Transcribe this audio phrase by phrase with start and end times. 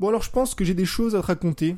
[0.00, 1.76] Bon alors je pense que j'ai des choses à te raconter.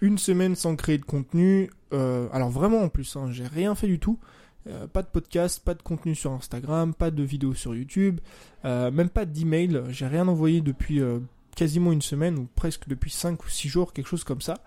[0.00, 1.70] Une semaine sans créer de contenu.
[1.92, 4.18] Euh, alors vraiment en plus, hein, j'ai rien fait du tout.
[4.66, 8.18] Euh, pas de podcast, pas de contenu sur Instagram, pas de vidéo sur YouTube,
[8.64, 9.82] euh, même pas d'email.
[9.90, 11.00] J'ai rien envoyé depuis
[11.54, 14.64] quasiment une semaine ou presque depuis 5 ou 6 jours, quelque chose comme ça.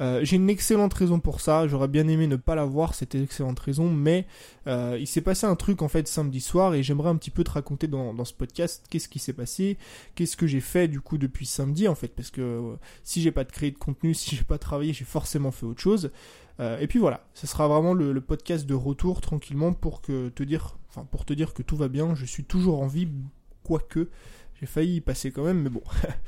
[0.00, 3.58] Euh, j'ai une excellente raison pour ça, j'aurais bien aimé ne pas l'avoir, c'était excellente
[3.60, 4.26] raison, mais
[4.66, 7.44] euh, il s'est passé un truc en fait samedi soir et j'aimerais un petit peu
[7.44, 9.76] te raconter dans, dans ce podcast qu'est-ce qui s'est passé,
[10.14, 13.30] qu'est-ce que j'ai fait du coup depuis samedi en fait, parce que euh, si j'ai
[13.30, 16.10] pas de créé de contenu, si j'ai pas travaillé, j'ai forcément fait autre chose.
[16.58, 20.78] et puis voilà, ce sera vraiment le, podcast de retour tranquillement pour que te dire,
[20.88, 23.08] enfin pour te dire que tout va bien, je suis toujours en vie,
[23.64, 24.08] quoique
[24.58, 25.82] j'ai failli y passer quand même, mais bon.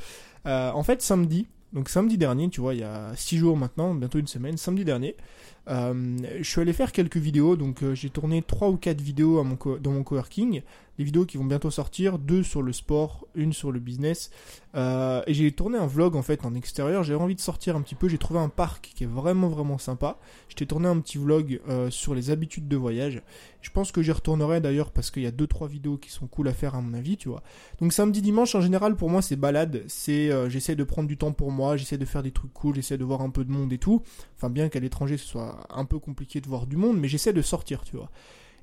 [0.44, 4.18] en fait samedi, donc samedi dernier, tu vois, il y a 6 jours maintenant, bientôt
[4.18, 5.16] une semaine, samedi dernier,
[5.68, 9.38] euh, je suis allé faire quelques vidéos, donc euh, j'ai tourné 3 ou 4 vidéos
[9.38, 10.62] à mon dans mon coworking,
[10.98, 14.30] des vidéos qui vont bientôt sortir, deux sur le sport, une sur le business,
[14.74, 17.80] euh, et j'ai tourné un vlog en fait en extérieur, j'avais envie de sortir un
[17.80, 20.98] petit peu, j'ai trouvé un parc qui est vraiment vraiment sympa, je t'ai tourné un
[20.98, 23.22] petit vlog sur les habitudes de voyage,
[23.60, 26.48] je pense que j'y retournerai d'ailleurs parce qu'il y a 2-3 vidéos qui sont cool
[26.48, 27.42] à faire à mon avis, tu vois.
[27.80, 31.32] Donc samedi dimanche en général pour moi c'est balade, c'est j'essaie de prendre du temps
[31.32, 33.72] pour moi, j'essaie de faire des trucs cool, j'essaie de voir un peu de monde
[33.72, 34.02] et tout,
[34.36, 37.32] enfin bien qu'à l'étranger ce soit un peu compliqué de voir du monde, mais j'essaie
[37.32, 38.10] de sortir, tu vois.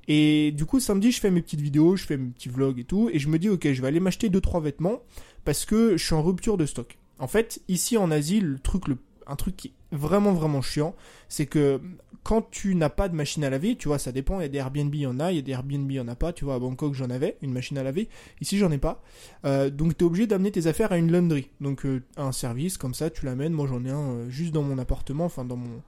[0.08, 2.84] Et du coup, samedi, je fais mes petites vidéos, je fais mes petits vlogs et
[2.84, 5.02] tout, et je me dis, ok, je vais aller m'acheter 2-3 vêtements,
[5.44, 6.98] parce que je suis en rupture de stock.
[7.18, 8.84] En fait, ici en Asie, le truc,
[9.26, 10.94] un truc qui est vraiment vraiment chiant,
[11.28, 11.80] c'est que
[12.22, 14.48] quand tu n'as pas de machine à laver, tu vois, ça dépend, il y a
[14.48, 16.14] des Airbnb, il y en a, il y a des Airbnb, il y en a
[16.14, 18.08] pas, tu vois, à Bangkok j'en avais, une machine à laver,
[18.40, 19.02] ici j'en ai pas,
[19.44, 22.94] euh, donc tu obligé d'amener tes affaires à une laundry, donc euh, un service, comme
[22.94, 25.82] ça tu l'amènes, moi j'en ai un euh, juste dans mon appartement, enfin dans mon,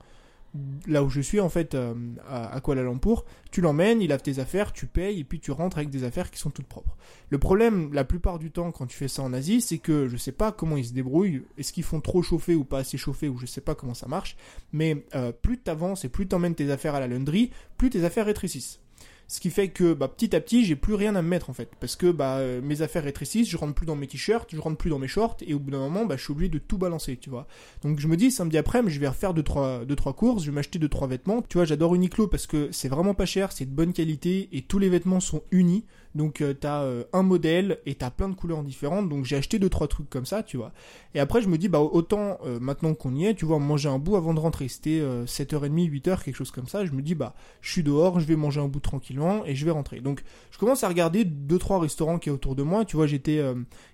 [0.87, 1.93] là où je suis en fait euh,
[2.29, 5.77] à, Kuala Lumpur, tu l'emmènes, il lave tes affaires, tu payes et puis tu rentres
[5.77, 6.95] avec des affaires qui sont toutes propres.
[7.29, 10.17] Le problème, la plupart du temps quand tu fais ça en Asie, c'est que je
[10.17, 13.29] sais pas comment ils se débrouillent, est-ce qu'ils font trop chauffer ou pas assez chauffer
[13.29, 14.37] ou je sais pas comment ça marche,
[14.71, 17.89] mais euh, plus tu avances et plus tu emmènes tes affaires à la laundry, plus
[17.89, 18.82] tes affaires rétrécissent.
[19.27, 21.53] Ce qui fait que bah, petit à petit, j'ai plus rien à me mettre en
[21.53, 21.69] fait.
[21.79, 24.77] Parce que bah, euh, mes affaires rétrécissent, je rentre plus dans mes t-shirts, je rentre
[24.77, 26.77] plus dans mes shorts, et au bout d'un moment, bah, je suis obligé de tout
[26.77, 27.47] balancer, tu vois.
[27.81, 30.51] Donc je me dis, samedi après, je vais refaire 2 trois, deux, trois courses, je
[30.51, 31.41] vais m'acheter 2 trois vêtements.
[31.41, 34.61] Tu vois, j'adore Uniqlo parce que c'est vraiment pas cher, c'est de bonne qualité, et
[34.61, 35.85] tous les vêtements sont unis.
[36.15, 39.09] Donc euh, t'as euh, un modèle et t'as plein de couleurs différentes.
[39.09, 40.71] Donc j'ai acheté deux trois trucs comme ça, tu vois.
[41.15, 43.89] Et après je me dis bah autant euh, maintenant qu'on y est, tu vois, manger
[43.89, 44.67] un bout avant de rentrer.
[44.67, 46.85] C'était 7h30, 8h, quelque chose comme ça.
[46.85, 49.65] Je me dis bah je suis dehors, je vais manger un bout tranquillement et je
[49.65, 50.01] vais rentrer.
[50.01, 52.85] Donc je commence à regarder deux trois restaurants qui est autour de moi.
[52.85, 53.41] Tu vois, j'étais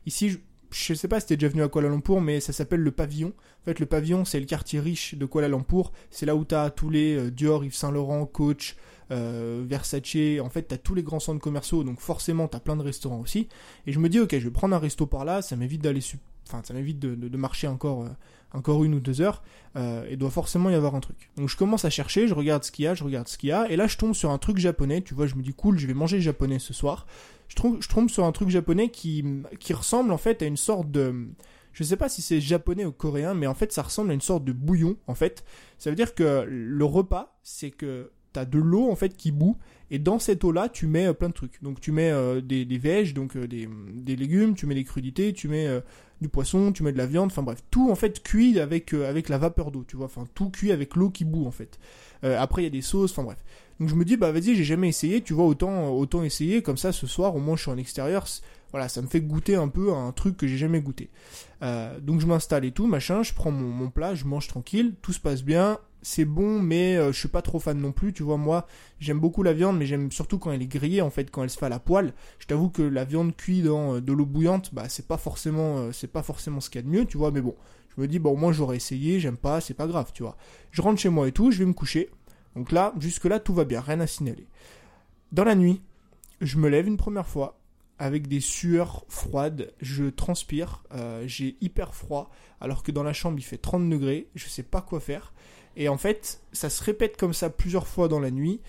[0.05, 0.29] ici.
[0.29, 0.37] Je,
[0.71, 3.33] je sais pas si t'es déjà venu à Kuala Lumpur, mais ça s'appelle le Pavillon.
[3.61, 5.91] En fait, le Pavillon, c'est le quartier riche de Kuala Lumpur.
[6.11, 8.75] C'est là où t'as tous les Dior, Yves Saint Laurent, Coach,
[9.11, 12.81] euh, Versace, en fait t'as tous les grands centres commerciaux, donc forcément t'as plein de
[12.81, 13.47] restaurants aussi.
[13.87, 16.01] Et je me dis ok, je vais prendre un resto par là, ça m'évite d'aller,
[16.47, 18.09] enfin ça m'évite de, marcher encore, euh,
[18.53, 19.41] encore une ou deux heures.
[19.75, 21.29] Euh, et doit forcément y avoir un truc.
[21.37, 23.49] Donc je commence à chercher, je regarde ce qu'il y a, je regarde ce qu'il
[23.49, 25.01] y a, et là je tombe sur un truc japonais.
[25.01, 27.05] Tu vois, je me dis cool, je vais manger japonais ce soir.
[27.47, 29.23] Je trouve, je tombe sur un truc japonais qui,
[29.59, 31.29] qui ressemble en fait à une sorte de
[31.71, 34.21] je sais pas si c'est japonais ou coréen, mais en fait ça ressemble à une
[34.21, 35.43] sorte de bouillon en fait.
[35.77, 39.57] Ça veut dire que le repas, c'est que t'as de l'eau en fait qui bout
[39.91, 41.61] et dans cette eau là tu mets euh, plein de trucs.
[41.63, 44.83] Donc tu mets euh, des, des vèges donc euh, des, des, légumes tu mets des
[44.83, 45.67] crudités tu mets
[46.21, 49.29] du poisson tu mets de la viande enfin bref tout en fait cuit avec avec
[49.29, 50.05] la vapeur d'eau tu vois.
[50.05, 51.79] Enfin tout cuit avec l'eau qui bout en fait.
[52.23, 53.43] Après il y a des sauces enfin bref.
[53.79, 56.61] Donc je me dis bah vas-y j'ai jamais essayé tu vois autant autant essayer.
[56.61, 58.25] Comme ça ce soir au moins je suis en extérieur.
[58.71, 61.09] Voilà ça me fait goûter un peu un truc que j'ai jamais goûté.
[61.61, 65.13] Donc je m'installe et tout machin je prends mon, mon plat je mange tranquille tout
[65.13, 68.13] se passe bien c'est bon, mais euh, je suis pas trop fan non plus.
[68.13, 68.67] Tu vois, moi,
[68.99, 71.49] j'aime beaucoup la viande, mais j'aime surtout quand elle est grillée, en fait, quand elle
[71.49, 72.13] se fait à la poêle.
[72.39, 75.77] Je t'avoue que la viande cuite dans euh, de l'eau bouillante, bah, c'est pas forcément,
[75.77, 77.31] euh, c'est pas forcément ce qu'il y a de mieux, tu vois.
[77.31, 77.55] Mais bon,
[77.95, 80.37] je me dis, bon, moi, j'aurais essayé, j'aime pas, c'est pas grave, tu vois.
[80.71, 82.09] Je rentre chez moi et tout, je vais me coucher.
[82.55, 84.47] Donc là, jusque là, tout va bien, rien à signaler.
[85.31, 85.81] Dans la nuit,
[86.41, 87.59] je me lève une première fois
[87.99, 90.83] avec des sueurs froides, je transpire,
[91.25, 92.31] j'ai hyper froid,
[92.61, 95.33] alors que dans la chambre il fait 30 degrés, je sais pas quoi faire.
[95.75, 98.61] Et en fait, ça se répète comme ça plusieurs fois dans la nuit.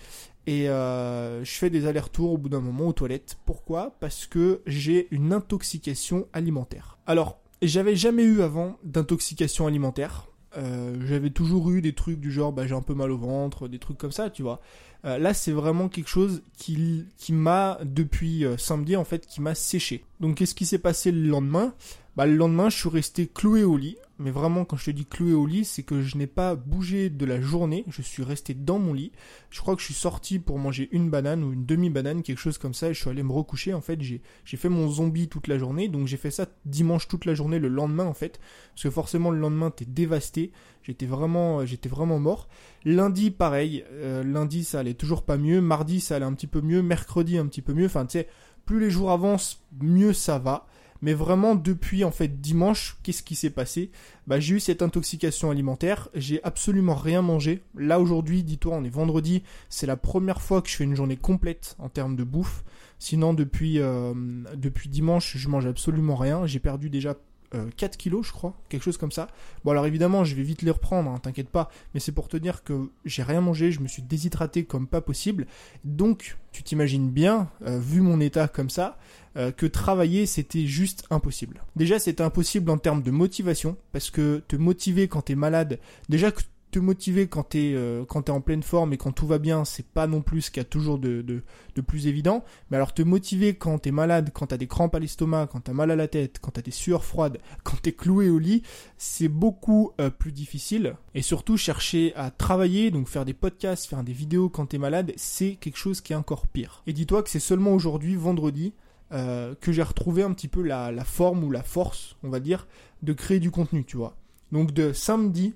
[0.47, 3.37] Et euh, je fais des allers-retours au bout d'un moment aux toilettes.
[3.45, 3.95] Pourquoi?
[3.99, 6.97] Parce que j'ai une intoxication alimentaire.
[7.05, 10.27] Alors, j'avais jamais eu avant d'intoxication alimentaire.
[10.57, 13.67] Euh, j'avais toujours eu des trucs du genre bah, j'ai un peu mal au ventre,
[13.67, 14.61] des trucs comme ça, tu vois.
[15.05, 19.55] Euh, là, c'est vraiment quelque chose qui, qui m'a, depuis samedi, en fait, qui m'a
[19.55, 20.05] séché.
[20.19, 21.73] Donc, qu'est-ce qui s'est passé le lendemain?
[22.17, 23.97] Bah, le lendemain, je suis resté cloué au lit.
[24.19, 27.09] Mais vraiment, quand je te dis cloué au lit, c'est que je n'ai pas bougé
[27.09, 27.85] de la journée.
[27.87, 29.11] Je suis resté dans mon lit.
[29.49, 32.59] Je crois que je suis sorti pour manger une banane ou une demi-banane, quelque chose
[32.59, 32.89] comme ça.
[32.89, 33.73] Et je suis allé me recoucher.
[33.73, 35.87] En fait, j'ai, fait mon zombie toute la journée.
[35.87, 38.39] Donc j'ai fait ça dimanche toute la journée, le lendemain en fait.
[38.73, 40.51] Parce que forcément, le lendemain, t'es dévasté.
[40.83, 42.47] J'étais vraiment, j'étais vraiment mort.
[42.85, 43.83] Lundi, pareil.
[43.91, 45.61] Euh, lundi, ça allait toujours pas mieux.
[45.61, 46.83] Mardi, ça allait un petit peu mieux.
[46.83, 47.85] Mercredi, un petit peu mieux.
[47.85, 48.27] Enfin, tu sais,
[48.65, 50.67] plus les jours avancent, mieux ça va.
[51.01, 53.91] Mais vraiment, depuis en fait dimanche, qu'est-ce qui s'est passé?
[54.27, 56.09] Bah, j'ai eu cette intoxication alimentaire.
[56.13, 57.63] J'ai absolument rien mangé.
[57.75, 59.43] Là aujourd'hui, dis-toi, on est vendredi.
[59.69, 62.63] C'est la première fois que je fais une journée complète en termes de bouffe.
[62.99, 64.13] Sinon, depuis euh,
[64.55, 66.45] depuis dimanche, je mange absolument rien.
[66.45, 67.15] J'ai perdu déjà
[67.51, 69.27] 4 euh, kilos, je crois, quelque chose comme ça.
[69.63, 72.37] Bon, alors évidemment, je vais vite les reprendre, hein, t'inquiète pas, mais c'est pour te
[72.37, 75.47] dire que j'ai rien mangé, je me suis déshydraté comme pas possible.
[75.83, 78.97] Donc, tu t'imagines bien, euh, vu mon état comme ça,
[79.37, 81.61] euh, que travailler c'était juste impossible.
[81.75, 86.31] Déjà, c'était impossible en termes de motivation, parce que te motiver quand t'es malade, déjà
[86.31, 86.41] que
[86.71, 89.65] te motiver quand t'es euh, quand t'es en pleine forme et quand tout va bien,
[89.65, 91.43] c'est pas non plus ce qu'il y a toujours de, de,
[91.75, 92.43] de, plus évident.
[92.69, 95.73] Mais alors te motiver quand t'es malade, quand t'as des crampes à l'estomac, quand t'as
[95.73, 98.63] mal à la tête, quand t'as des sueurs froides, quand t'es cloué au lit,
[98.97, 100.95] c'est beaucoup euh, plus difficile.
[101.13, 105.11] Et surtout chercher à travailler, donc faire des podcasts, faire des vidéos quand t'es malade,
[105.17, 106.81] c'est quelque chose qui est encore pire.
[106.87, 108.73] Et dis-toi que c'est seulement aujourd'hui, vendredi,
[109.11, 112.39] euh, que j'ai retrouvé un petit peu la, la forme ou la force, on va
[112.39, 112.67] dire,
[113.03, 114.15] de créer du contenu, tu vois.
[114.53, 115.53] Donc de samedi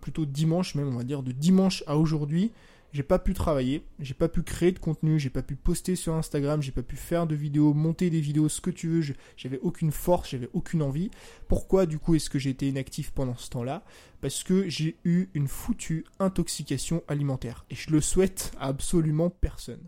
[0.00, 2.52] plutôt dimanche même, on va dire, de dimanche à aujourd'hui,
[2.94, 6.14] j'ai pas pu travailler, j'ai pas pu créer de contenu, j'ai pas pu poster sur
[6.14, 9.58] Instagram, j'ai pas pu faire de vidéos, monter des vidéos, ce que tu veux, j'avais
[9.58, 11.10] aucune force, j'avais aucune envie.
[11.48, 13.82] Pourquoi du coup est-ce que j'ai été inactif pendant ce temps-là?
[14.20, 19.82] Parce que j'ai eu une foutue intoxication alimentaire et je le souhaite à absolument personne.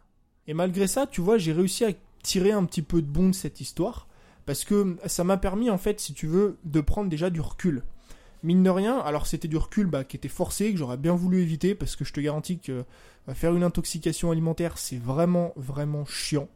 [0.48, 1.92] Et malgré ça, tu vois, j'ai réussi à
[2.24, 4.08] tirer un petit peu de bon de cette histoire
[4.46, 7.84] parce que ça m'a permis en fait, si tu veux, de prendre déjà du recul
[8.46, 11.42] mine de rien, alors c'était du recul bah, qui était forcé, que j'aurais bien voulu
[11.42, 12.84] éviter, parce que je te garantis que
[13.28, 16.48] euh, faire une intoxication alimentaire, c'est vraiment, vraiment chiant.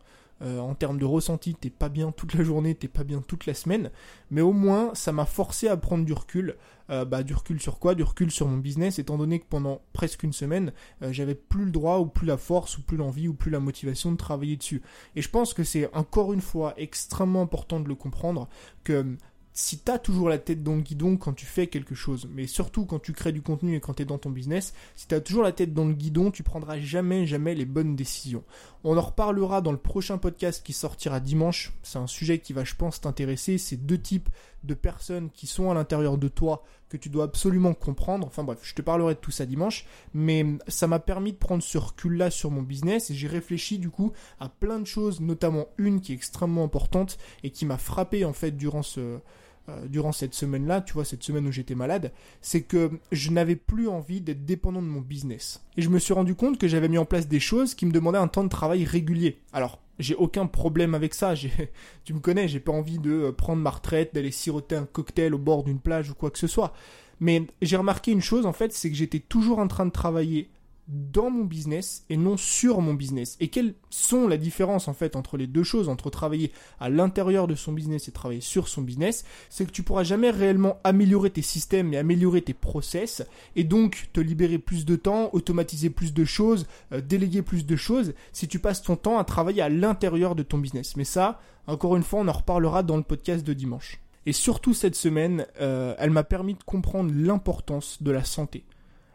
[0.43, 3.45] Euh, en termes de ressenti, t'es pas bien toute la journée, t'es pas bien toute
[3.45, 3.91] la semaine,
[4.31, 6.57] mais au moins ça m'a forcé à prendre du recul.
[6.89, 7.95] Euh, bah, du recul sur quoi?
[7.95, 10.73] Du recul sur mon business, étant donné que pendant presque une semaine,
[11.03, 14.11] j'avais plus le droit, ou plus la force, ou plus l'envie, ou plus la motivation
[14.11, 14.83] de travailler dessus.
[15.15, 18.49] Et je pense que c'est encore une fois extrêmement important de le comprendre
[18.83, 19.17] que
[19.53, 22.87] si t'as toujours la tête dans le guidon quand tu fais quelque chose, mais surtout
[22.87, 25.43] quand tu crées du contenu et quand tu es dans ton business, si t'as toujours
[25.43, 28.45] la tête dans le guidon, tu prendras jamais, jamais les bonnes décisions.
[28.85, 31.73] On en reparlera dans le prochain podcast qui sortira dimanche.
[31.83, 33.59] C'est un sujet qui va, je pense, t'intéresser.
[33.59, 34.29] C'est deux types
[34.65, 38.27] de personnes qui sont à l'intérieur de toi que tu dois absolument comprendre.
[38.27, 41.63] Enfin bref, je te parlerai de tout ça dimanche, mais ça m'a permis de prendre
[41.63, 45.69] ce recul-là sur mon business et j'ai réfléchi du coup à plein de choses, notamment
[45.79, 49.21] une qui est extrêmement importante et qui m'a frappé en fait durant ce
[49.69, 53.57] euh, durant cette semaine-là, tu vois, cette semaine où j'étais malade, c'est que je n'avais
[53.57, 55.63] plus envie d'être dépendant de mon business.
[55.77, 57.93] Et je me suis rendu compte que j'avais mis en place des choses qui me
[57.93, 59.39] demandaient un temps de travail régulier.
[59.53, 61.35] Alors, j'ai aucun problème avec ça.
[62.05, 65.35] Tu me connais, j'ai pas envie de euh, prendre ma retraite, d'aller siroter un cocktail
[65.35, 66.73] au bord d'une plage ou quoi que ce soit.
[67.21, 70.51] Mais j'ai remarqué une chose en fait, c'est que j'étais toujours en train de travailler
[70.91, 73.37] dans mon business et non sur mon business.
[73.41, 77.47] Et quelles sont la différence en fait entre les deux choses, entre travailler à l'intérieur
[77.47, 81.31] de son business et travailler sur son business, c'est que tu pourras jamais réellement améliorer
[81.31, 83.23] tes systèmes et améliorer tes process
[83.55, 87.77] et donc te libérer plus de temps, automatiser plus de choses, euh, déléguer plus de
[87.77, 90.97] choses si tu passes ton temps à travailler à l'intérieur de ton business.
[90.97, 94.01] Mais ça, encore une fois, on en reparlera dans le podcast de dimanche.
[94.27, 98.65] Et surtout cette semaine, euh, elle m'a permis de comprendre l'importance de la santé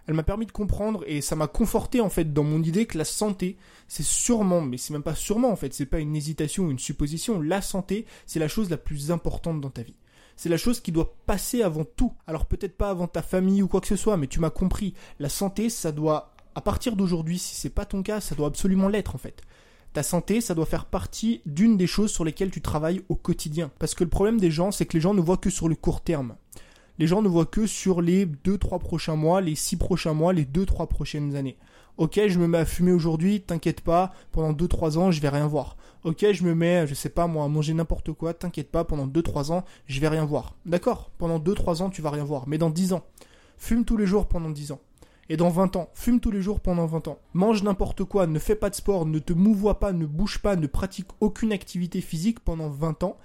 [0.07, 2.97] elle m'a permis de comprendre et ça m'a conforté en fait dans mon idée que
[2.97, 3.57] la santé,
[3.87, 6.79] c'est sûrement, mais c'est même pas sûrement en fait, c'est pas une hésitation ou une
[6.79, 9.95] supposition, la santé, c'est la chose la plus importante dans ta vie.
[10.37, 12.13] C'est la chose qui doit passer avant tout.
[12.27, 14.93] Alors peut-être pas avant ta famille ou quoi que ce soit, mais tu m'as compris.
[15.17, 18.89] La santé, ça doit, à partir d'aujourd'hui, si c'est pas ton cas, ça doit absolument
[18.89, 19.41] l'être en fait.
[19.93, 23.71] Ta santé, ça doit faire partie d'une des choses sur lesquelles tu travailles au quotidien.
[23.79, 25.75] Parce que le problème des gens, c'est que les gens ne voient que sur le
[25.75, 26.35] court terme
[26.97, 30.45] les gens ne voient que sur les 2-3 prochains mois, les 6 prochains mois, les
[30.45, 31.57] 2-3 prochaines années.
[31.97, 35.47] Ok, je me mets à fumer aujourd'hui, t'inquiète pas, pendant 2-3 ans, je vais rien
[35.47, 35.77] voir.
[36.03, 39.07] Ok, je me mets, je sais pas moi, à manger n'importe quoi, t'inquiète pas, pendant
[39.07, 40.55] 2-3 ans, je vais rien voir.
[40.65, 42.47] D'accord, pendant 2-3 ans, tu vas rien voir.
[42.47, 43.03] Mais dans 10 ans,
[43.57, 44.81] fume tous les jours pendant 10 ans.
[45.29, 47.17] Et dans 20 ans, fume tous les jours pendant 20 ans.
[47.33, 50.55] Mange n'importe quoi, ne fais pas de sport, ne te mouvoie pas, ne bouge pas,
[50.55, 53.17] ne pratique aucune activité physique pendant 20 ans.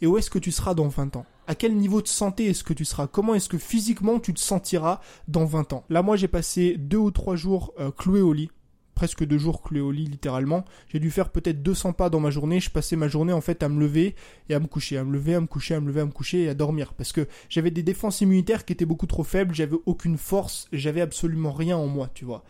[0.00, 1.26] Et où est-ce que tu seras dans 20 ans?
[1.46, 3.06] À quel niveau de santé est-ce que tu seras?
[3.06, 5.84] Comment est-ce que physiquement tu te sentiras dans 20 ans?
[5.90, 8.50] Là, moi, j'ai passé deux ou trois jours euh, cloué au lit,
[8.94, 10.64] presque deux jours clé au lit littéralement.
[10.88, 12.60] J'ai dû faire peut-être 200 pas dans ma journée.
[12.60, 14.14] Je passais ma journée en fait à me lever
[14.48, 16.12] et à me coucher, à me lever, à me coucher, à me lever, à me
[16.12, 16.94] coucher et à dormir.
[16.94, 21.00] Parce que j'avais des défenses immunitaires qui étaient beaucoup trop faibles, j'avais aucune force, j'avais
[21.00, 22.44] absolument rien en moi, tu vois.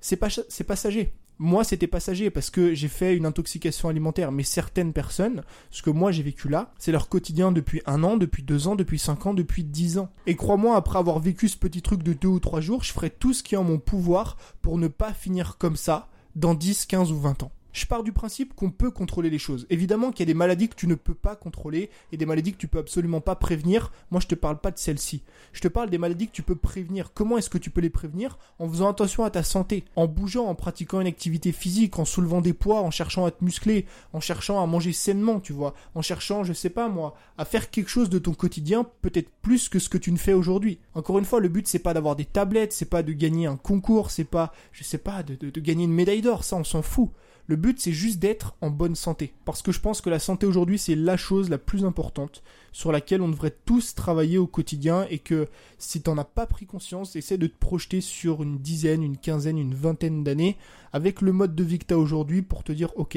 [0.00, 1.12] C'est pas, c'est passager.
[1.38, 5.90] Moi, c'était passager parce que j'ai fait une intoxication alimentaire, mais certaines personnes, ce que
[5.90, 9.26] moi j'ai vécu là, c'est leur quotidien depuis un an, depuis deux ans, depuis cinq
[9.26, 10.08] ans, depuis dix ans.
[10.26, 13.10] Et crois-moi, après avoir vécu ce petit truc de deux ou trois jours, je ferai
[13.10, 16.86] tout ce qui est en mon pouvoir pour ne pas finir comme ça dans 10,
[16.86, 19.66] 15 ou 20 ans je pars du principe qu'on peut contrôler les choses.
[19.68, 22.52] Évidemment qu'il y a des maladies que tu ne peux pas contrôler et des maladies
[22.52, 23.92] que tu peux absolument pas prévenir.
[24.10, 25.22] Moi, je te parle pas de celles-ci.
[25.52, 27.12] Je te parle des maladies que tu peux prévenir.
[27.12, 28.38] Comment est-ce que tu peux les prévenir?
[28.58, 32.40] En faisant attention à ta santé, en bougeant, en pratiquant une activité physique, en soulevant
[32.40, 36.00] des poids, en cherchant à te muscler, en cherchant à manger sainement, tu vois, en
[36.00, 39.78] cherchant, je sais pas moi, à faire quelque chose de ton quotidien, peut-être plus que
[39.78, 40.78] ce que tu ne fais aujourd'hui.
[40.94, 43.56] Encore une fois, le but c'est pas d'avoir des tablettes, c'est pas de gagner un
[43.56, 46.80] concours, c'est pas, je sais pas, de, de gagner une médaille d'or, ça on s'en
[46.80, 47.10] fout.
[47.48, 49.32] Le but, c'est juste d'être en bonne santé.
[49.44, 52.90] Parce que je pense que la santé aujourd'hui, c'est la chose la plus importante sur
[52.90, 55.46] laquelle on devrait tous travailler au quotidien et que
[55.78, 59.58] si t'en as pas pris conscience, essaie de te projeter sur une dizaine, une quinzaine,
[59.58, 60.56] une vingtaine d'années
[60.92, 63.16] avec le mode de vie que t'as aujourd'hui pour te dire, ok,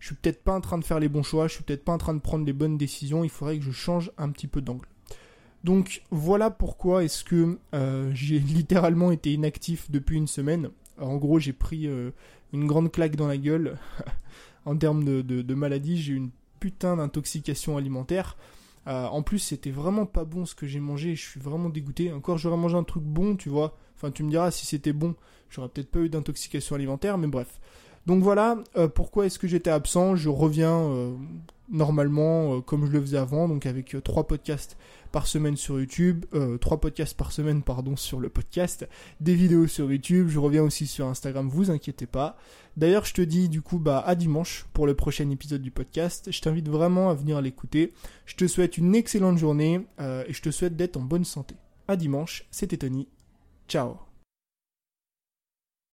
[0.00, 1.92] je suis peut-être pas en train de faire les bons choix, je suis peut-être pas
[1.92, 4.60] en train de prendre les bonnes décisions, il faudrait que je change un petit peu
[4.60, 4.88] d'angle.
[5.62, 10.70] Donc voilà pourquoi est-ce que euh, j'ai littéralement été inactif depuis une semaine.
[11.00, 12.10] En gros, j'ai pris euh,
[12.52, 13.78] une grande claque dans la gueule.
[14.64, 16.30] en termes de, de, maladie, j'ai eu une
[16.60, 18.36] putain d'intoxication alimentaire.
[18.86, 21.14] Euh, en plus, c'était vraiment pas bon ce que j'ai mangé.
[21.14, 22.12] Je suis vraiment dégoûté.
[22.12, 23.76] Encore, j'aurais mangé un truc bon, tu vois.
[23.96, 25.14] Enfin, tu me diras si c'était bon.
[25.50, 27.60] J'aurais peut-être pas eu d'intoxication alimentaire, mais bref.
[28.06, 30.16] Donc voilà, euh, pourquoi est-ce que j'étais absent?
[30.16, 31.14] Je reviens euh,
[31.70, 34.76] normalement comme je le faisais avant, donc avec trois podcasts
[35.12, 38.88] par semaine sur YouTube, euh, trois podcasts par semaine, pardon, sur le podcast,
[39.20, 42.36] des vidéos sur YouTube, je reviens aussi sur Instagram, vous inquiétez pas.
[42.76, 46.32] D'ailleurs, je te dis du coup bah à dimanche pour le prochain épisode du podcast.
[46.32, 47.92] Je t'invite vraiment à venir l'écouter.
[48.24, 51.54] Je te souhaite une excellente journée euh, et je te souhaite d'être en bonne santé.
[51.86, 53.06] À dimanche, c'était Tony.
[53.68, 54.11] Ciao